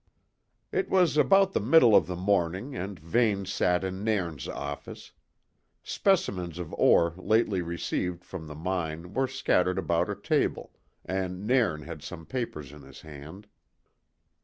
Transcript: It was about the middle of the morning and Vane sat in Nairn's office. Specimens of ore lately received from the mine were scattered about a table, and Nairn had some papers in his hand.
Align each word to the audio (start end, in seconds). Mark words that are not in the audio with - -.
It 0.71 0.89
was 0.89 1.15
about 1.15 1.51
the 1.53 1.59
middle 1.59 1.95
of 1.95 2.07
the 2.07 2.15
morning 2.15 2.75
and 2.75 2.97
Vane 2.99 3.45
sat 3.45 3.83
in 3.83 4.03
Nairn's 4.03 4.47
office. 4.47 5.11
Specimens 5.83 6.57
of 6.57 6.73
ore 6.73 7.13
lately 7.17 7.61
received 7.61 8.25
from 8.25 8.47
the 8.47 8.55
mine 8.55 9.13
were 9.13 9.27
scattered 9.27 9.77
about 9.77 10.09
a 10.09 10.15
table, 10.15 10.73
and 11.05 11.45
Nairn 11.45 11.83
had 11.83 12.01
some 12.01 12.25
papers 12.25 12.71
in 12.71 12.81
his 12.81 13.01
hand. 13.01 13.45